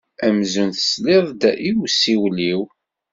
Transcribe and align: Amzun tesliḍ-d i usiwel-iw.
Amzun 0.27 0.69
tesliḍ-d 0.73 1.41
i 1.67 1.71
usiwel-iw. 1.83 2.61